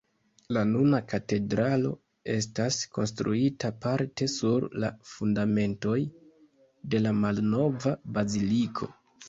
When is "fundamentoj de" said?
5.13-7.05